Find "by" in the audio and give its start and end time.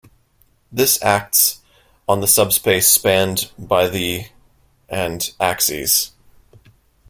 3.59-3.87